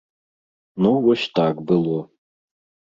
Ну 0.85 0.93
вось 1.09 1.29
так 1.39 1.55
было. 1.71 1.99